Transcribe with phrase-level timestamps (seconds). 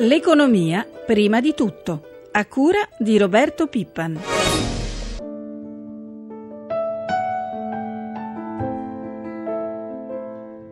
[0.00, 2.02] L'economia prima di tutto,
[2.32, 4.20] a cura di Roberto Pippan.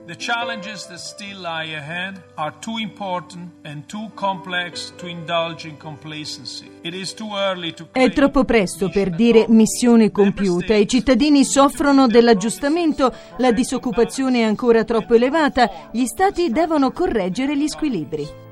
[0.06, 5.77] The challenges that still lie ahead are too important and too complex to indulge in
[5.77, 6.69] complacency.
[6.83, 10.75] It is too early to È troppo presto per dire missione compiuta.
[10.75, 17.69] I cittadini soffrono dell'aggiustamento, la disoccupazione è ancora troppo elevata, gli stati devono correggere gli
[17.69, 18.51] squilibri.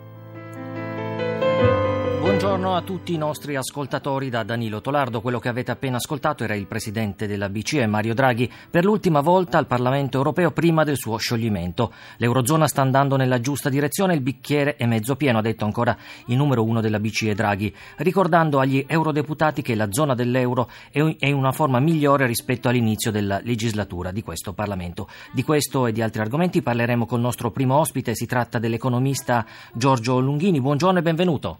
[2.40, 5.20] Buongiorno a tutti i nostri ascoltatori da Danilo Tolardo.
[5.20, 9.58] Quello che avete appena ascoltato era il presidente della BCE, Mario Draghi, per l'ultima volta
[9.58, 11.92] al Parlamento europeo prima del suo scioglimento.
[12.16, 15.94] L'Eurozona sta andando nella giusta direzione, il bicchiere è mezzo pieno, ha detto ancora
[16.28, 21.34] il numero uno della BCE Draghi, ricordando agli eurodeputati che la zona dell'euro è in
[21.34, 25.08] una forma migliore rispetto all'inizio della legislatura di questo Parlamento.
[25.30, 29.44] Di questo e di altri argomenti parleremo col nostro primo ospite, si tratta dell'economista
[29.74, 30.58] Giorgio Lunghini.
[30.58, 31.58] Buongiorno e benvenuto.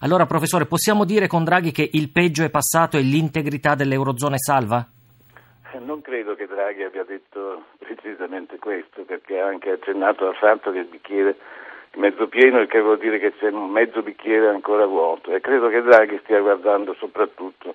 [0.00, 4.38] Allora, professore, possiamo dire con Draghi che il peggio è passato e l'integrità dell'Eurozona è
[4.38, 4.86] salva?
[5.80, 10.78] Non credo che Draghi abbia detto precisamente questo, perché ha anche accennato al fatto che
[10.78, 11.36] il bicchiere
[11.90, 15.34] è mezzo pieno, il che vuol dire che c'è un mezzo bicchiere ancora vuoto.
[15.34, 17.74] E credo che Draghi stia guardando soprattutto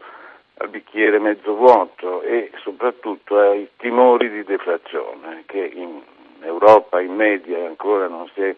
[0.59, 6.01] al bicchiere mezzo vuoto e soprattutto ai timori di deflazione, che in
[6.41, 8.55] Europa in media ancora non si è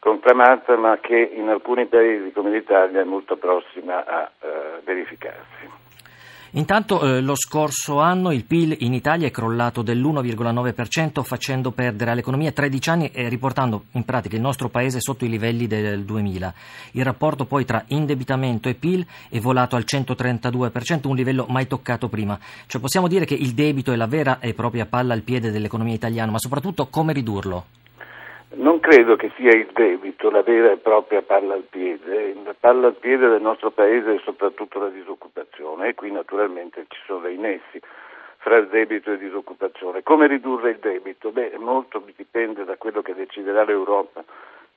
[0.00, 5.78] conclamata ma che in alcuni paesi come l'Italia è molto prossima a eh, verificarsi.
[6.54, 12.50] Intanto eh, lo scorso anno il PIL in Italia è crollato dell'1,9% facendo perdere all'economia
[12.50, 16.52] 13 anni e riportando in pratica il nostro paese sotto i livelli del 2000.
[16.92, 22.08] Il rapporto poi tra indebitamento e PIL è volato al 132%, un livello mai toccato
[22.08, 22.36] prima.
[22.66, 25.94] Cioè possiamo dire che il debito è la vera e propria palla al piede dell'economia
[25.94, 27.64] italiana, ma soprattutto come ridurlo?
[28.90, 32.96] Credo che sia il debito la vera e propria palla al piede, la palla al
[32.96, 37.80] piede del nostro paese è soprattutto la disoccupazione e qui naturalmente ci sono dei nessi
[38.38, 40.02] fra debito e disoccupazione.
[40.02, 41.30] Come ridurre il debito?
[41.30, 44.24] Beh, molto dipende da quello che deciderà l'Europa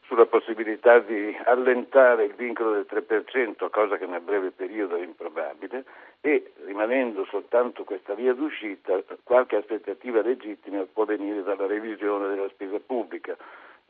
[0.05, 5.85] sulla possibilità di allentare il vincolo del 3%, cosa che nel breve periodo è improbabile,
[6.21, 12.79] e rimanendo soltanto questa via d'uscita, qualche aspettativa legittima può venire dalla revisione della spesa
[12.79, 13.35] pubblica.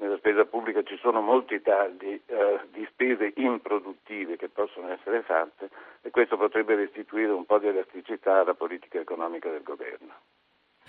[0.04, 5.70] Nella spesa pubblica ci sono molti tagli eh, di spese improduttive che possono essere fatte
[6.02, 10.12] e questo potrebbe restituire un po' di elasticità alla politica economica del governo.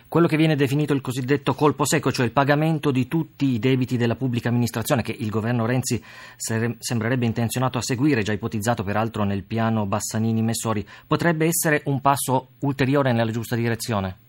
[0.08, 3.96] Quello che viene definito il cosiddetto colpo secco, cioè il pagamento di tutti i debiti
[3.96, 6.02] della pubblica amministrazione che il governo Renzi
[6.34, 13.12] sembrerebbe intenzionato a seguire, già ipotizzato peraltro nel piano Bassanini-Messori, potrebbe essere un passo ulteriore
[13.12, 14.23] nella giusta direzione?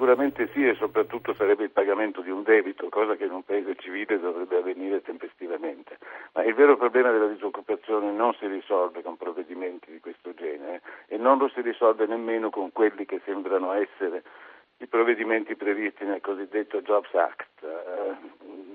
[0.00, 3.42] Eh, sicuramente sì e soprattutto sarebbe il pagamento di un debito, cosa che in un
[3.42, 5.98] paese civile dovrebbe avvenire tempestivamente.
[6.32, 11.18] Ma il vero problema della disoccupazione non si risolve con provvedimenti di questo genere e
[11.18, 14.22] non lo si risolve nemmeno con quelli che sembrano essere
[14.78, 17.46] i provvedimenti previsti nel cosiddetto Jobs Act.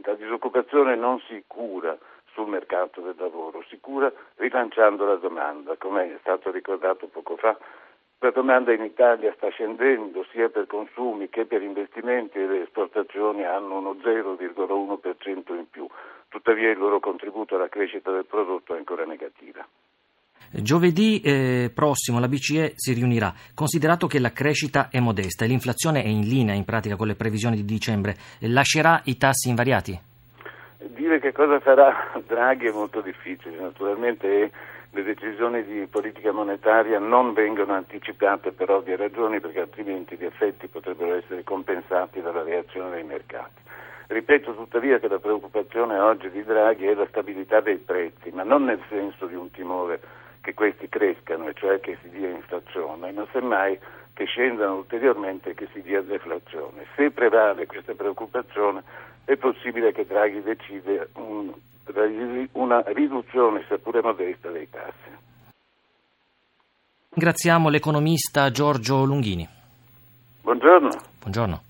[0.03, 1.97] La disoccupazione non si cura
[2.33, 7.57] sul mercato del lavoro, si cura rilanciando la domanda, come è stato ricordato poco fa.
[8.25, 13.45] La domanda in Italia sta scendendo sia per consumi che per investimenti e le esportazioni
[13.45, 15.87] hanno uno 0,1% in più,
[16.27, 19.63] tuttavia il loro contributo alla crescita del prodotto è ancora negativa.
[20.49, 23.31] Giovedì eh, prossimo la BCE si riunirà.
[23.53, 27.15] Considerato che la crescita è modesta e l'inflazione è in linea in pratica con le
[27.15, 30.01] previsioni di dicembre, lascerà i tassi invariati?
[30.79, 34.49] Dire che cosa farà Draghi è molto difficile, naturalmente
[34.95, 40.67] le decisioni di politica monetaria non vengono anticipate per ovvie ragioni perché altrimenti gli effetti
[40.67, 43.61] potrebbero essere compensati dalla reazione dei mercati.
[44.07, 48.63] Ripeto tuttavia che la preoccupazione oggi di Draghi è la stabilità dei prezzi, ma non
[48.63, 49.99] nel senso di un timore
[50.39, 53.77] che questi crescano, e cioè che si dia inflazione, ma semmai
[54.15, 56.85] che scendano ulteriormente e che si dia deflazione.
[56.95, 58.81] Se prevale questa preoccupazione
[59.25, 61.53] è possibile che Draghi decide un,
[62.53, 65.13] una riduzione, seppure modesta, dei tassi.
[67.09, 69.47] Ringraziamo l'economista Giorgio Lunghini.
[70.41, 70.89] Buongiorno.
[71.19, 71.64] Buongiorno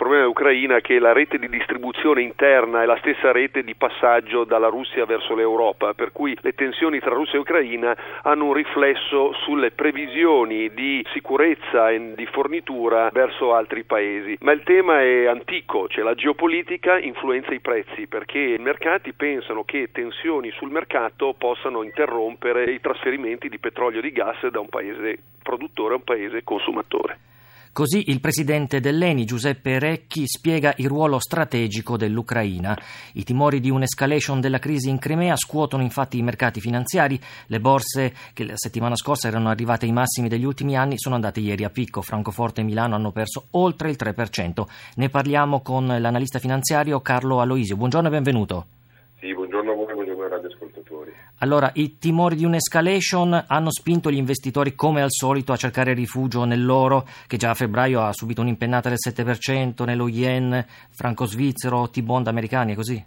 [0.00, 4.44] problema dell'Ucraina è che la rete di distribuzione interna è la stessa rete di passaggio
[4.44, 9.34] dalla Russia verso l'Europa, per cui le tensioni tra Russia e Ucraina hanno un riflesso
[9.44, 14.38] sulle previsioni di sicurezza e di fornitura verso altri paesi.
[14.40, 19.64] Ma il tema è antico, cioè la geopolitica influenza i prezzi, perché i mercati pensano
[19.64, 24.68] che tensioni sul mercato possano interrompere i trasferimenti di petrolio e di gas da un
[24.70, 27.18] paese produttore a un paese consumatore.
[27.72, 32.76] Così il presidente dell'ENI, Giuseppe Recchi, spiega il ruolo strategico dell'Ucraina.
[33.12, 37.18] I timori di un'escalation della crisi in Crimea scuotono infatti i mercati finanziari.
[37.46, 41.38] Le borse che la settimana scorsa erano arrivate ai massimi degli ultimi anni sono andate
[41.38, 42.02] ieri a picco.
[42.02, 44.64] Francoforte e Milano hanno perso oltre il 3%.
[44.96, 47.76] Ne parliamo con l'analista finanziario Carlo Aloisio.
[47.76, 48.66] Buongiorno e benvenuto.
[49.20, 49.59] Sì, buongiorno.
[51.42, 56.44] Allora, i timori di un'escalation hanno spinto gli investitori, come al solito, a cercare rifugio
[56.44, 62.26] nell'oro, che già a febbraio ha subito un'impennata del 7%, nello yen, franco svizzero, T-bond
[62.26, 63.02] americani, è così?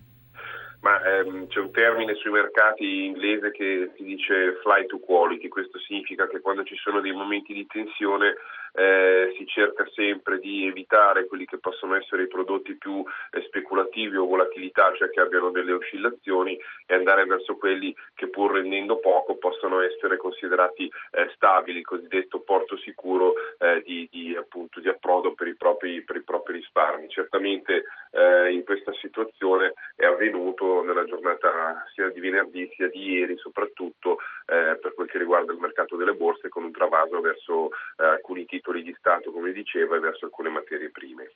[0.82, 5.78] Ma ehm, c'è un termine sui mercati inglese che si dice fly to quality, questo
[5.80, 8.34] significa che quando ci sono dei momenti di tensione
[8.74, 14.16] eh, si cerca sempre di evitare quelli che possono essere i prodotti più eh, speculativi
[14.16, 19.36] o volatilità, cioè che abbiano delle oscillazioni e andare verso quelli che pur rendendo poco
[19.38, 25.34] possono essere considerati eh, stabili, il cosiddetto porto sicuro eh, di, di, appunto, di, approdo
[25.34, 27.10] per i, propri, per i, propri, risparmi.
[27.10, 33.38] Certamente eh, in questa situazione è avvenuto nella giornata sia di venerdì sia di ieri
[33.38, 38.46] soprattutto eh, per quel che riguarda il mercato delle borse con un travaso verso alcuni
[38.46, 41.34] titoli titoli di Stato, come diceva, e verso alcune materie prime.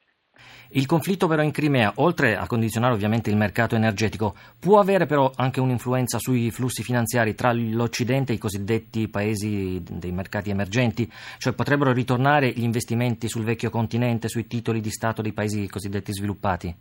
[0.70, 5.32] Il conflitto però in Crimea, oltre a condizionare ovviamente il mercato energetico, può avere però
[5.36, 11.54] anche un'influenza sui flussi finanziari tra l'Occidente e i cosiddetti paesi dei mercati emergenti, cioè
[11.54, 16.76] potrebbero ritornare gli investimenti sul vecchio continente, sui titoli di Stato dei paesi cosiddetti sviluppati?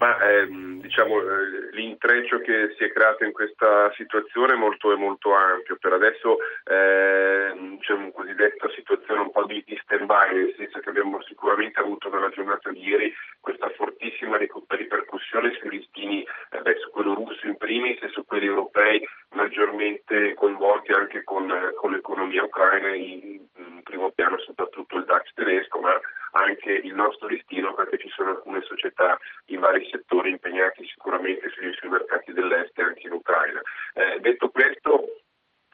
[0.00, 4.96] Ma ehm, diciamo eh, l'intreccio che si è creato in questa situazione è molto, è
[4.96, 5.76] molto ampio.
[5.76, 10.88] Per adesso eh, c'è una cosiddetta situazione un po' di, di stand-by, nel senso che
[10.88, 16.88] abbiamo sicuramente avuto nella giornata di ieri questa fortissima ripercussione sui listini, eh, beh, su
[16.88, 22.94] quello russo in primis e su quelli europei maggiormente coinvolti anche con, con l'economia ucraina,
[22.94, 26.00] in, in primo piano soprattutto il DAX tedesco, ma
[26.32, 31.72] anche il nostro listino perché ci sono alcune società in vari settori impegnati sicuramente sui,
[31.74, 33.60] sui mercati dell'est e anche in Ucraina.
[33.94, 35.04] Eh, detto questo,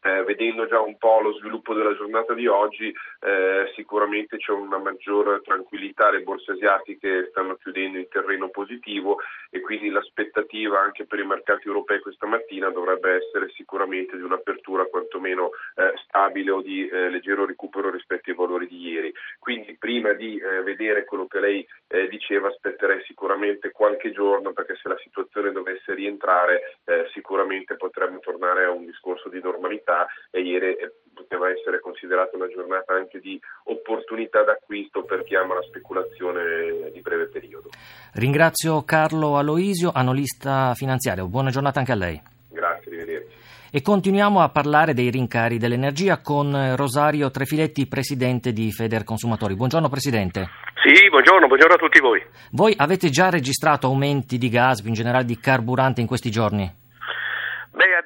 [0.02, 4.78] eh, vedendo già un po' lo sviluppo della giornata di oggi, eh, sicuramente c'è una
[4.78, 9.18] maggiore tranquillità, le borse asiatiche stanno chiudendo in terreno positivo
[9.50, 14.84] e quindi l'aspettativa anche per i mercati europei questa mattina dovrebbe essere sicuramente di un'apertura
[14.86, 19.12] quantomeno eh, stabile o di eh, leggero recupero rispetto ai valori di ieri.
[19.38, 24.74] Quindi prima di eh, vedere quello che lei eh, diceva aspetterei sicuramente qualche giorno perché
[24.80, 26.78] se la situazione dovesse rientrare
[27.12, 32.48] sicuramente potremmo tornare a un discorso di normalità e ieri eh, poteva essere considerata una
[32.48, 37.70] giornata anche di opportunità d'acquisto per chi ama la speculazione di breve periodo.
[38.14, 41.26] Ringrazio Carlo Aloisio, analista finanziario.
[41.26, 42.20] Buona giornata anche a lei.
[42.50, 43.34] Grazie, arrivederci.
[43.70, 49.54] E continuiamo a parlare dei rincari dell'energia con Rosario Trefiletti, presidente di Feder Consumatori.
[49.54, 50.65] Buongiorno Presidente.
[50.86, 52.22] Sì, buongiorno, buongiorno a tutti voi.
[52.52, 56.72] Voi avete già registrato aumenti di gas, in generale di carburante in questi giorni?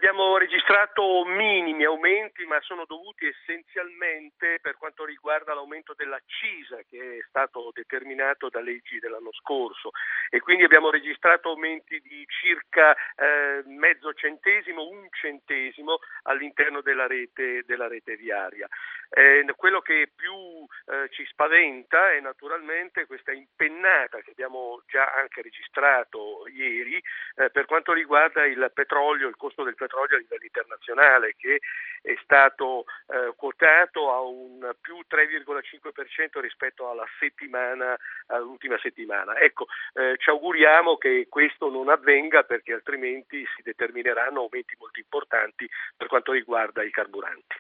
[0.01, 7.25] Abbiamo registrato minimi aumenti, ma sono dovuti essenzialmente per quanto riguarda l'aumento dell'accisa che è
[7.29, 9.91] stato determinato da leggi dell'anno scorso
[10.31, 17.63] e quindi abbiamo registrato aumenti di circa eh, mezzo centesimo, un centesimo all'interno della rete,
[17.67, 18.67] della rete viaria.
[19.11, 25.43] Eh, quello che più eh, ci spaventa è naturalmente questa impennata che abbiamo già anche
[25.43, 26.97] registrato ieri
[27.37, 31.61] eh, per quanto riguarda il petrolio, il costo del petrolio a livello internazionale che
[32.03, 39.39] è stato eh, quotato a un più 3,5% rispetto alla settimana, all'ultima settimana.
[39.39, 45.69] Ecco, eh, ci auguriamo che questo non avvenga perché altrimenti si determineranno aumenti molto importanti
[45.97, 47.57] per quanto riguarda i carburanti.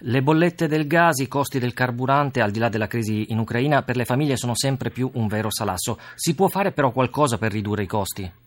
[0.00, 3.82] Le bollette del gas, i costi del carburante, al di là della crisi in Ucraina,
[3.82, 5.98] per le famiglie sono sempre più un vero salasso.
[6.14, 8.43] Si può fare però qualcosa per ridurre i costi?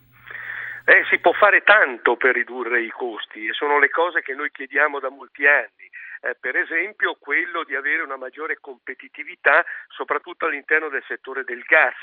[0.89, 4.49] Eh, si può fare tanto per ridurre i costi e sono le cose che noi
[4.51, 5.91] chiediamo da molti anni.
[6.21, 11.93] Eh, per esempio quello di avere una maggiore competitività soprattutto all'interno del settore del gas.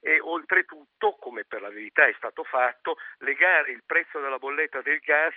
[0.00, 4.98] E oltretutto, come per la verità è stato fatto, legare il prezzo della bolletta del
[4.98, 5.34] gas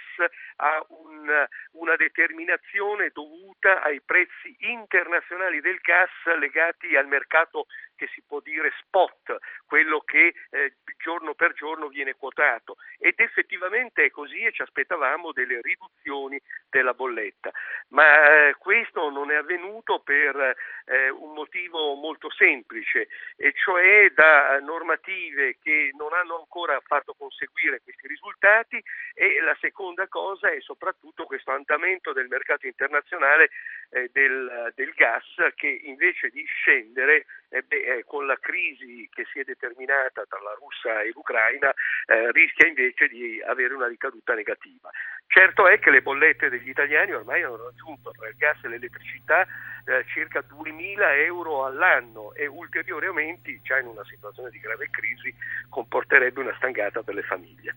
[0.56, 7.68] a un, una determinazione dovuta ai prezzi internazionali del gas legati al mercato
[8.00, 12.78] che si può dire spot, quello che eh, giorno per giorno viene quotato.
[12.98, 17.52] Ed effettivamente è così e ci aspettavamo delle riduzioni della bolletta,
[17.90, 24.60] ma eh, questo non è avvenuto per eh, un motivo molto semplice, e cioè da
[24.60, 28.82] normative che non hanno ancora fatto conseguire questi risultati
[29.14, 33.50] e la seconda cosa è soprattutto questo andamento del mercato internazionale
[33.90, 39.26] eh, del, del, gas che invece di scendere eh, beh, eh, con la crisi che
[39.32, 41.74] si è determinata tra la Russia e l'Ucraina
[42.06, 44.90] eh, rischia invece di avere una ricaduta negativa.
[45.28, 49.48] Certo è che le bollette degli italiani ormai hanno raggiunto tra il gas e l'elettricità
[49.86, 55.34] eh, circa 2.000 euro all'anno e ulteriori aumenti già in una situazione di grave crisi
[55.70, 57.76] comporterebbe una stangata per le famiglie.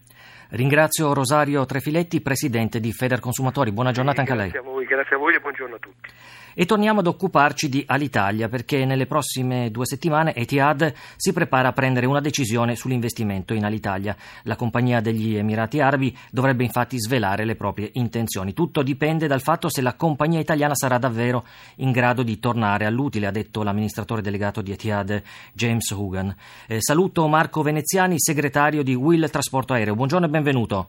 [0.50, 3.72] Ringrazio Rosario Trefiletti, presidente di Federconsumatori.
[3.72, 4.56] Buona giornata sì, anche a lei.
[4.56, 6.10] A voi, grazie a voi e buongiorno a tutti.
[6.54, 11.72] E torniamo ad occuparci di Alitalia perché nelle prossime due settimane Etihad si prepara a
[11.72, 14.16] prendere una decisione sull'investimento in Alitalia.
[14.44, 18.52] La compagnia degli Emirati Arabi dovrebbe infatti svelare le proprie intenzioni.
[18.52, 21.44] Tutto dipende dal fatto se la compagnia italiana sarà davvero
[21.76, 26.34] in grado di tornare all'utile, ha detto l'amministratore delegato di Etihad James Hugan.
[26.66, 29.94] Eh, saluto Marco Veneziani, segretario di Will Trasporto Aereo.
[29.94, 30.88] Buongiorno e benvenuto.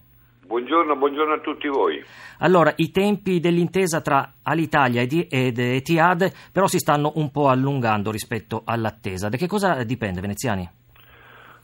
[0.53, 2.00] Buongiorno, buongiorno, a tutti voi.
[2.41, 8.62] Allora, i tempi dell'intesa tra Alitalia ed Etihad però si stanno un po' allungando rispetto
[8.63, 9.29] all'attesa.
[9.29, 10.69] Da che cosa dipende, Veneziani?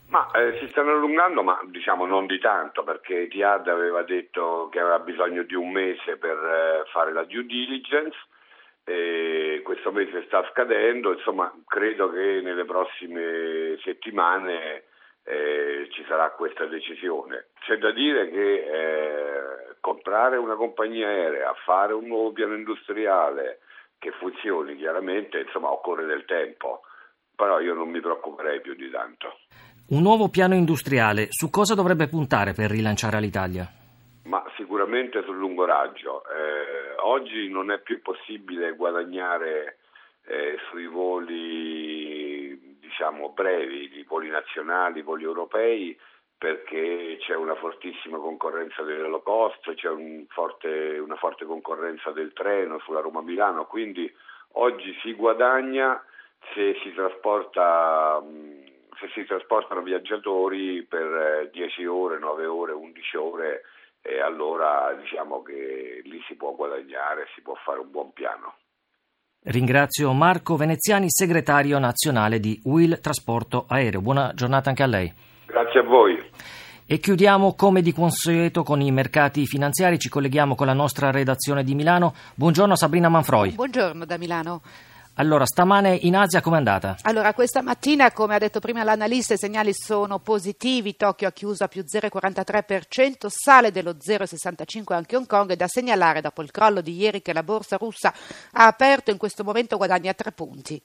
[0.08, 4.80] Ma eh, si stanno allungando, ma diciamo non di tanto, perché Etihad aveva detto che
[4.80, 8.16] aveva bisogno di un mese per eh, fare la due diligence,
[8.82, 14.82] e questo mese sta scadendo, insomma credo che nelle prossime settimane
[15.30, 17.46] eh, ci sarà questa decisione.
[17.60, 23.60] C'è da dire che eh, comprare una compagnia aerea, fare un nuovo piano industriale
[23.98, 26.82] che funzioni chiaramente, insomma occorre del tempo,
[27.36, 29.38] però io non mi preoccuperei più di tanto.
[29.90, 33.68] Un nuovo piano industriale, su cosa dovrebbe puntare per rilanciare l'Italia?
[34.24, 36.22] Ma sicuramente sul lungo raggio.
[36.24, 39.78] Eh, oggi non è più possibile guadagnare
[40.26, 42.29] eh, sui voli
[43.00, 45.98] diciamo, brevi, di voli nazionali, voli europei,
[46.36, 52.34] perché c'è una fortissima concorrenza delle low cost, c'è un forte, una forte concorrenza del
[52.34, 54.12] treno sulla Roma-Milano, quindi
[54.52, 56.02] oggi si guadagna
[56.52, 58.22] se si, trasporta,
[58.98, 63.62] se si trasportano viaggiatori per 10 ore, 9 ore, 11 ore
[64.02, 68.56] e allora diciamo che lì si può guadagnare, si può fare un buon piano.
[69.42, 74.02] Ringrazio Marco Veneziani, segretario nazionale di Will Trasporto Aereo.
[74.02, 75.10] Buona giornata anche a lei.
[75.46, 76.22] Grazie a voi.
[76.84, 79.98] E chiudiamo come di consueto con i mercati finanziari.
[79.98, 82.12] Ci colleghiamo con la nostra redazione di Milano.
[82.34, 83.52] Buongiorno Sabrina Manfroi.
[83.52, 84.60] Buongiorno da Milano.
[85.14, 86.96] Allora, stamane in Asia com'è andata?
[87.02, 90.96] Allora, questa mattina, come ha detto prima l'analista, i segnali sono positivi.
[90.96, 95.50] Tokyo ha chiuso a più 0,43%, sale dello 0,65% anche Hong Kong.
[95.50, 98.14] È da segnalare dopo il crollo di ieri che la borsa russa
[98.52, 100.82] ha aperto in questo momento guadagna 3 punti.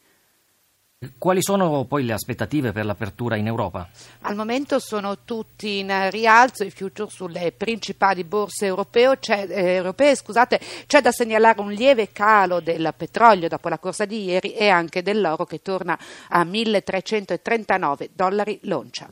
[1.18, 3.88] Quali sono poi le aspettative per l'apertura in Europa?
[4.22, 10.16] Al momento sono tutti in rialzo i future sulle principali borse europee, c'è, eh, europee
[10.16, 14.70] scusate, c'è da segnalare un lieve calo del petrolio dopo la corsa di ieri e
[14.70, 15.98] anche dell'oro che torna
[16.30, 19.12] a 1339 dollari l'oncia.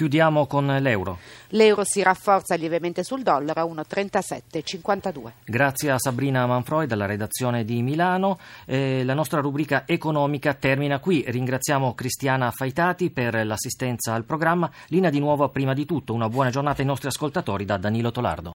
[0.00, 1.18] Chiudiamo con l'euro.
[1.48, 5.32] L'euro si rafforza lievemente sul dollaro a 1,3752.
[5.44, 8.38] Grazie a Sabrina Manfroi dalla redazione di Milano.
[8.64, 11.22] Eh, la nostra rubrica economica termina qui.
[11.26, 14.70] Ringraziamo Cristiana Faitati per l'assistenza al programma.
[14.86, 16.14] Linea di nuovo prima di tutto.
[16.14, 18.48] Una buona giornata ai nostri ascoltatori da Danilo Tolardo.